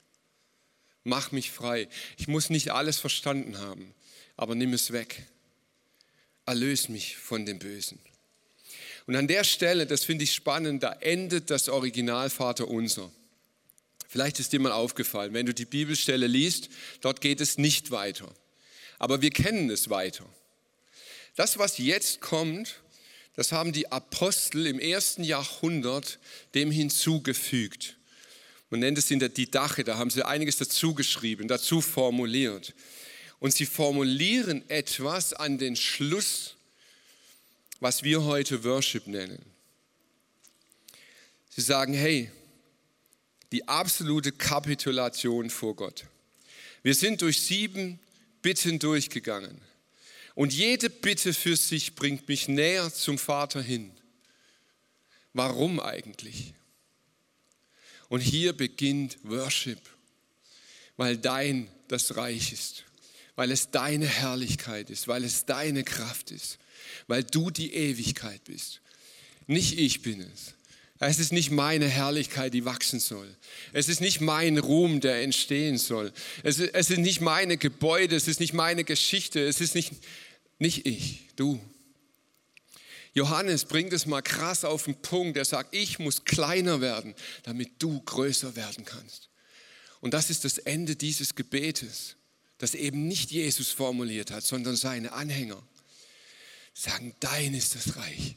[1.02, 1.88] Mach mich frei.
[2.16, 3.94] Ich muss nicht alles verstanden haben,
[4.36, 5.22] aber nimm es weg.
[6.46, 7.98] Erlöse mich von dem Bösen.
[9.06, 13.12] Und an der Stelle, das finde ich spannend, da endet das Original Vater unser.
[14.08, 16.70] Vielleicht ist dir mal aufgefallen, wenn du die Bibelstelle liest,
[17.02, 18.32] dort geht es nicht weiter.
[18.98, 20.24] Aber wir kennen es weiter.
[21.36, 22.80] Das, was jetzt kommt,
[23.36, 26.18] das haben die Apostel im ersten Jahrhundert
[26.54, 27.96] dem hinzugefügt.
[28.70, 32.74] Man nennt es in der Didache, da haben sie einiges dazu geschrieben, dazu formuliert.
[33.40, 36.56] Und sie formulieren etwas an den Schluss,
[37.80, 39.44] was wir heute Worship nennen.
[41.50, 42.30] Sie sagen, hey,
[43.52, 46.06] die absolute Kapitulation vor Gott.
[46.82, 48.00] Wir sind durch sieben
[48.42, 49.60] Bitten durchgegangen.
[50.34, 53.92] Und jede Bitte für sich bringt mich näher zum Vater hin.
[55.32, 56.54] Warum eigentlich?
[58.08, 59.80] Und hier beginnt Worship,
[60.96, 62.84] weil dein das Reich ist,
[63.36, 66.58] weil es deine Herrlichkeit ist, weil es deine Kraft ist,
[67.06, 68.80] weil du die Ewigkeit bist.
[69.46, 70.54] Nicht ich bin es.
[71.00, 73.28] Es ist nicht meine Herrlichkeit, die wachsen soll.
[73.72, 76.12] Es ist nicht mein Ruhm, der entstehen soll.
[76.42, 79.92] Es ist, es ist nicht meine Gebäude, es ist nicht meine Geschichte, es ist nicht,
[80.58, 81.60] nicht ich, du.
[83.14, 85.36] Johannes bringt es mal krass auf den Punkt.
[85.36, 89.28] Er sagt, ich muss kleiner werden, damit du größer werden kannst.
[90.00, 92.16] Und das ist das Ende dieses Gebetes,
[92.58, 95.62] das eben nicht Jesus formuliert hat, sondern seine Anhänger.
[96.74, 98.36] Sagen, dein ist das Reich.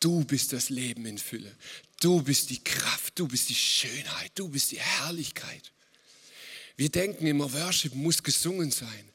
[0.00, 1.52] Du bist das Leben in Fülle.
[2.00, 5.72] Du bist die Kraft, du bist die Schönheit, du bist die Herrlichkeit.
[6.76, 9.10] Wir denken immer, Worship muss gesungen sein.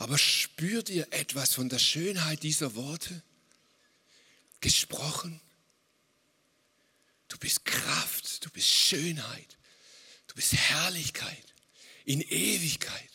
[0.00, 3.22] Aber spürt ihr etwas von der Schönheit dieser Worte?
[4.62, 5.38] Gesprochen?
[7.28, 9.58] Du bist Kraft, du bist Schönheit,
[10.26, 11.54] du bist Herrlichkeit
[12.06, 13.10] in Ewigkeit.